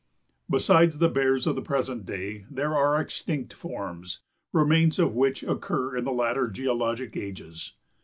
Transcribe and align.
Besides 0.49 0.97
the 0.97 1.09
bears 1.09 1.45
of 1.45 1.55
the 1.55 1.61
present 1.61 2.07
day 2.07 2.45
there 2.49 2.75
are 2.75 2.99
extinct 2.99 3.53
forms, 3.53 4.21
remains 4.51 4.97
of 4.97 5.13
which 5.13 5.43
occur 5.43 5.95
in 5.95 6.05
the 6.05 6.11
later 6.11 6.47
geologic 6.47 7.15
ages. 7.15 7.73